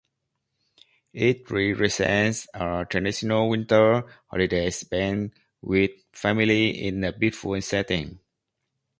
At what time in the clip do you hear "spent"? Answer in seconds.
4.71-5.31